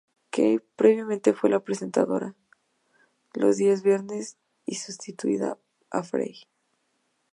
Kay 0.31 0.57
previamente 0.75 1.31
fue 1.31 1.51
la 1.51 1.59
presentadora 1.63 2.33
los 3.35 3.57
días 3.57 3.83
viernes 3.83 4.35
y 4.65 4.73
sustituía 4.73 5.59
a 5.91 6.01
Frei. 6.01 6.41